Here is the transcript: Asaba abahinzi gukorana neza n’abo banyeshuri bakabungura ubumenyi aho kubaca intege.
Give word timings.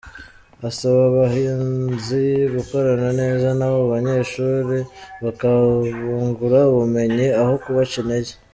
Asaba 0.69 1.01
abahinzi 1.09 2.21
gukorana 2.55 3.09
neza 3.21 3.47
n’abo 3.57 3.81
banyeshuri 3.93 4.77
bakabungura 5.23 6.59
ubumenyi 6.71 7.27
aho 7.43 7.53
kubaca 7.63 7.95
intege. 8.03 8.33